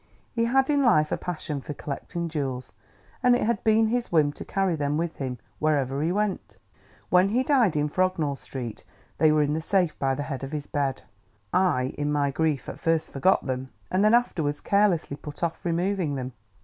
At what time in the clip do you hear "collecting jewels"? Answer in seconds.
1.75-2.71